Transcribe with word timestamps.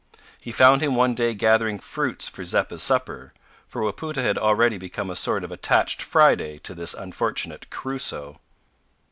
He 0.39 0.51
found 0.51 0.81
him 0.81 0.95
one 0.95 1.13
day 1.13 1.35
gathering 1.35 1.77
fruits 1.77 2.27
for 2.27 2.43
Zeppa's 2.43 2.81
supper 2.81 3.33
for 3.67 3.83
Wapoota 3.83 4.23
had 4.23 4.35
already 4.35 4.79
become 4.79 5.11
a 5.11 5.15
sort 5.15 5.43
of 5.43 5.51
attached 5.51 6.01
Friday 6.01 6.57
to 6.57 6.73
this 6.73 6.95
unfortunate 6.95 7.69
Crusoe. 7.69 8.39